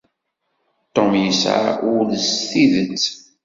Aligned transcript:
Tom 0.93 1.11
yesεa 1.23 1.69
ul 1.93 2.09
s 2.27 2.29
tidet. 2.49 3.05